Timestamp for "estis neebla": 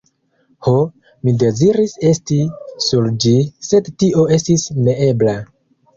4.39-5.37